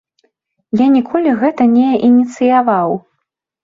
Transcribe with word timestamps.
Я 0.81 0.87
ніколі 0.95 1.35
гэта 1.43 1.63
не 1.77 1.87
ініцыяваў. 2.11 3.01